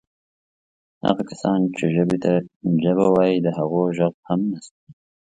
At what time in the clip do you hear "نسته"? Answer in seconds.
4.51-4.79